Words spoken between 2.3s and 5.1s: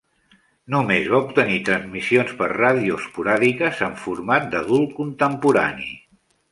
per ràdio esporàdiques en format d'adult